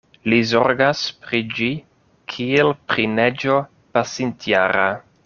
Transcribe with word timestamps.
Li 0.31 0.37
zorgas 0.51 1.03
pri 1.25 1.41
ĝi 1.59 1.67
kiel 2.33 2.73
pri 2.95 3.05
neĝo 3.13 3.59
pasintjara. 3.99 4.89